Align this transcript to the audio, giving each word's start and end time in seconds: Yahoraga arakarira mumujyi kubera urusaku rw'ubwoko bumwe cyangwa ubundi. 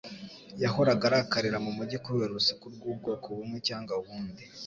Yahoraga 0.63 1.03
arakarira 1.09 1.57
mumujyi 1.65 1.97
kubera 2.05 2.31
urusaku 2.31 2.65
rw'ubwoko 2.75 3.27
bumwe 3.37 3.57
cyangwa 3.67 3.93
ubundi. 4.01 4.43